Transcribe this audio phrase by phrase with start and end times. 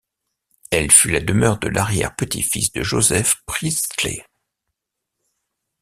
[0.71, 4.25] Elle fut la demeure de l'arrière-petit-fils de Joseph Priestley.